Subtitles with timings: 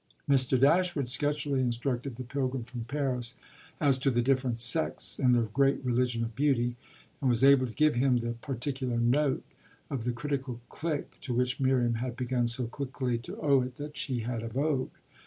[0.27, 0.59] Mr.
[0.59, 3.35] Dashwood sketchily instructed the pilgrim from Paris
[3.79, 6.75] as to the different sects in the great religion of beauty,
[7.21, 9.43] and was able to give him the particular "note"
[9.91, 13.95] of the critical clique to which Miriam had begun so quickly to owe it that
[13.95, 14.89] she had a vogue.